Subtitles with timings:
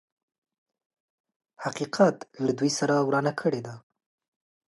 [1.63, 3.75] حقيقت له دوی سره ورانه کړې ده.